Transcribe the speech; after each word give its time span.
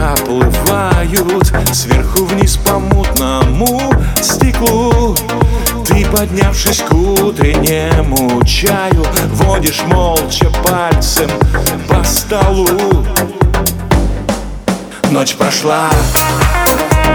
проплывают 0.00 1.52
Сверху 1.72 2.24
вниз 2.24 2.56
по 2.56 2.78
мутному 2.78 3.92
стеклу. 4.20 5.14
Ты, 5.86 6.06
поднявшись 6.06 6.80
к 6.80 6.92
утреннему 6.92 8.42
чаю 8.44 9.04
Водишь 9.32 9.82
молча 9.86 10.50
пальцем 10.64 11.30
по 11.88 12.02
столу. 12.04 13.04
Ночь 15.10 15.34
прошла, 15.34 15.90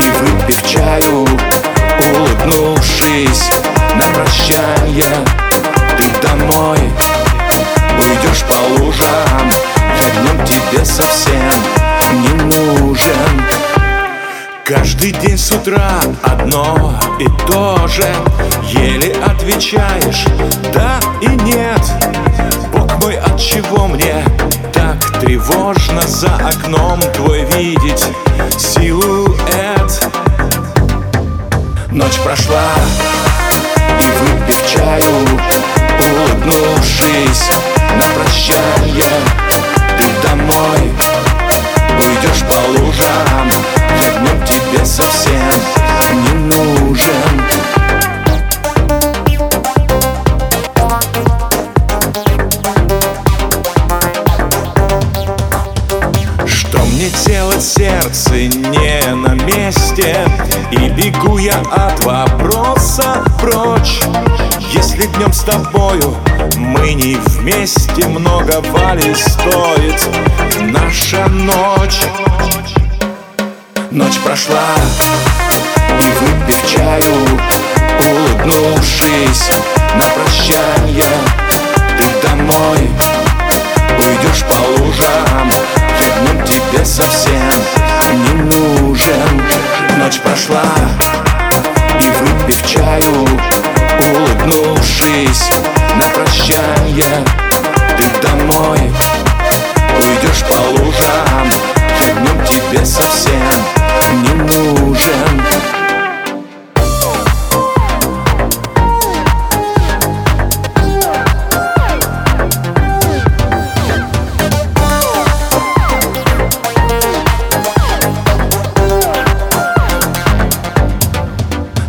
и 0.02 0.10
выпив 0.20 0.62
чаю 0.68 1.26
Улыбнувшись 2.14 3.50
на 3.96 4.04
прощание 4.14 5.26
Ты 5.98 6.06
домой 6.22 6.80
уйдешь 7.98 8.44
по 8.44 8.84
лужам. 8.84 9.50
Я 10.02 10.22
днем 10.22 10.46
тебе 10.46 10.84
совсем 10.84 11.75
Каждый 14.66 15.12
день 15.12 15.38
с 15.38 15.52
утра 15.52 16.02
одно 16.24 17.00
и 17.20 17.28
то 17.48 17.88
же. 17.88 18.04
Еле 18.64 19.14
отвечаешь 19.24 20.26
да 20.74 21.00
и 21.22 21.28
нет 21.28 21.82
Бог 22.74 23.00
мой, 23.00 23.16
от 23.16 23.40
чего 23.40 23.86
мне 23.86 24.26
так 24.74 25.20
тревожно 25.20 26.02
За 26.08 26.34
окном 26.36 27.00
твой 27.14 27.46
видеть 27.46 28.08
силуэт? 28.58 30.10
Ночь 31.92 32.18
прошла, 32.24 32.72
сердце 57.66 58.48
не 58.48 59.16
на 59.16 59.34
месте 59.34 60.28
И 60.72 60.90
бегу 60.90 61.40
я 61.40 61.60
от 61.72 62.04
вопроса 62.06 63.24
прочь. 63.40 64.02
Если 64.72 65.08
днем 65.08 65.34
с 65.34 65.42
тобою 65.42 66.16
мы 66.58 66.94
не 66.94 67.16
вместе 67.16 68.08
Много 68.08 68.62
вали 68.72 69.16
стоит 69.16 70.08
наша 70.62 71.28
ночь. 71.28 72.02
Ночь 73.90 74.20
прошла, 74.20 74.76
и 75.90 76.24
выпив 76.24 76.70
чаю 76.70 77.14
Улыбнувшись 78.00 79.50
тебе 102.76 102.86
совсем 102.86 103.34
не 104.24 104.34
нужен. 104.34 105.42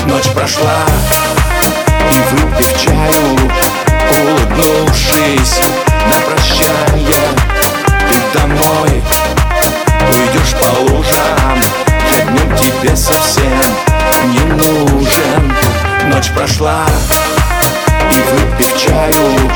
Ночь 0.06 0.28
прошла, 0.34 0.84
и 2.12 2.34
выпив 2.34 2.80
чаю 2.80 3.50
Улыбнувшись 4.10 5.85
Ночь 16.16 16.31
прошла, 16.31 16.87
и 18.10 18.15
выпив 18.32 18.75
чаю 18.78 19.50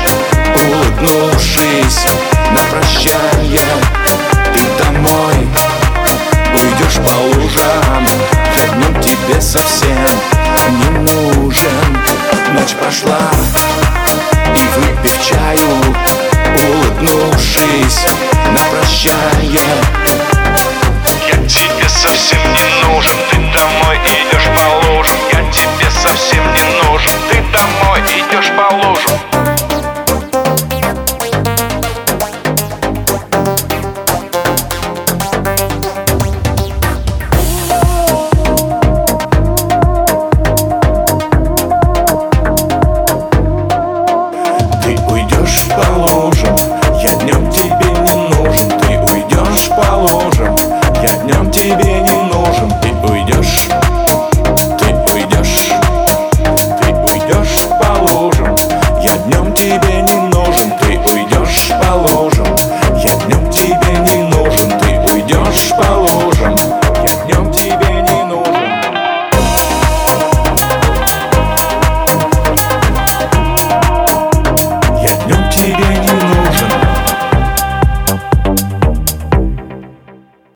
Улыбнувшись 0.55 2.05
на 2.51 2.59
прощание 2.69 3.61
Ты 4.53 4.61
домой 4.83 5.47
уйдешь 6.53 6.97
по 6.97 7.39
лужам 7.39 8.07
Я 8.55 8.75
днем 8.75 9.01
тебе 9.01 9.41
совсем 9.41 10.05
не 10.69 10.99
нужен. 10.99 11.97
Ночь 12.53 12.75
прошла, 12.79 13.31